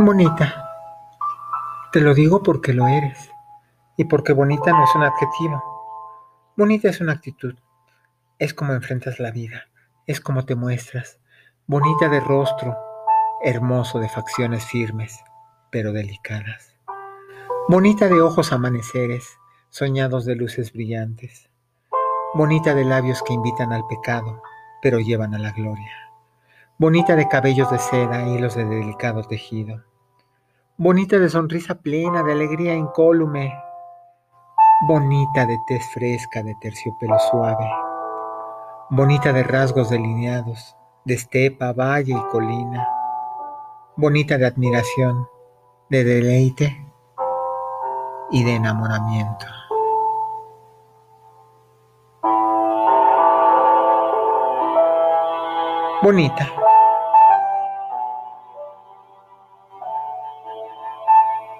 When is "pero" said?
15.72-15.92, 24.80-25.00